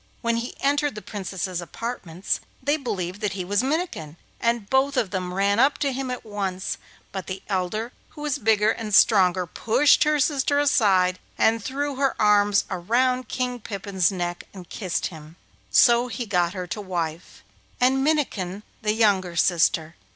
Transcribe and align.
When 0.21 0.37
he 0.37 0.55
entered 0.61 0.95
the 0.95 1.01
Princess's 1.03 1.61
apartments 1.61 2.39
they 2.59 2.75
believed 2.75 3.21
that 3.21 3.33
he 3.33 3.45
was 3.45 3.61
Minnikin, 3.61 4.17
and 4.39 4.67
both 4.67 4.97
of 4.97 5.11
them 5.11 5.31
ran 5.31 5.59
up 5.59 5.77
to 5.77 5.93
him 5.93 6.09
at 6.09 6.25
once; 6.25 6.79
but 7.11 7.27
the 7.27 7.43
elder, 7.47 7.91
who 8.09 8.21
was 8.23 8.39
bigger 8.39 8.71
and 8.71 8.95
stronger, 8.95 9.45
pushed 9.45 10.03
her 10.03 10.19
sister 10.19 10.57
aside, 10.57 11.19
and 11.37 11.63
threw 11.63 11.97
her 11.97 12.19
arms 12.19 12.65
round 12.71 13.27
King 13.27 13.59
Pippin's 13.59 14.11
neck 14.11 14.45
and 14.55 14.67
kissed 14.69 15.05
him; 15.13 15.35
so 15.69 16.07
he 16.07 16.25
got 16.25 16.53
her 16.55 16.65
to 16.65 16.81
wife, 16.81 17.43
and 17.79 18.03
Minnikin 18.03 18.63
the 18.81 18.93
younger 18.93 19.35
sister. 19.35 19.93